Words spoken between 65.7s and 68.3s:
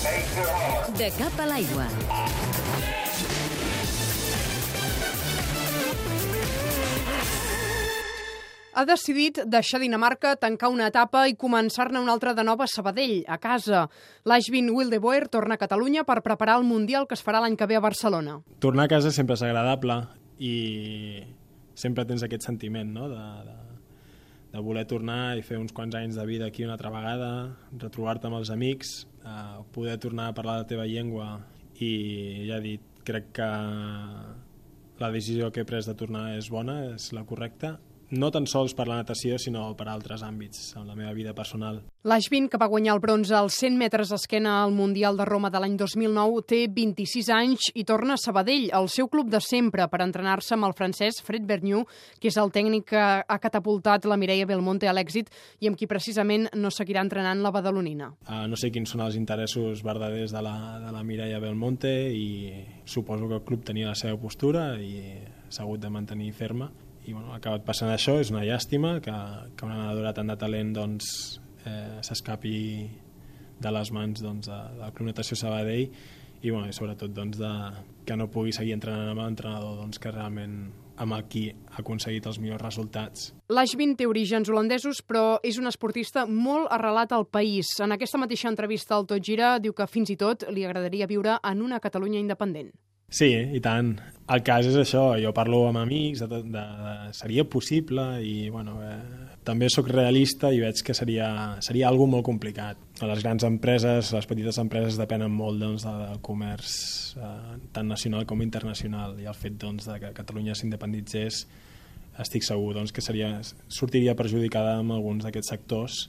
de mantenir ferma i bueno, ha acabat passant això, és